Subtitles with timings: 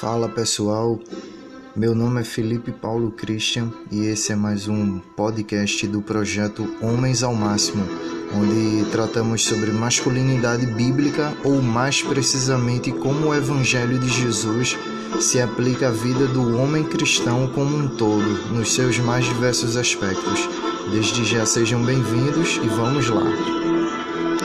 [0.00, 0.98] Fala pessoal,
[1.76, 7.22] meu nome é Felipe Paulo Christian e esse é mais um podcast do projeto Homens
[7.22, 7.84] ao Máximo,
[8.34, 14.74] onde tratamos sobre masculinidade bíblica ou mais precisamente como o Evangelho de Jesus
[15.20, 20.48] se aplica à vida do homem cristão como um todo, nos seus mais diversos aspectos.
[20.90, 23.26] Desde já sejam bem-vindos e vamos lá!